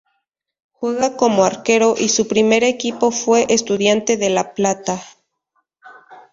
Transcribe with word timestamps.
Juega 0.71 1.15
como 1.15 1.43
arquero 1.43 1.93
y 1.95 2.09
su 2.09 2.27
primer 2.27 2.63
equipo 2.63 3.11
fue 3.11 3.45
Estudiantes 3.49 4.17
de 4.19 4.31
La 4.31 4.55
Plata. 4.55 4.99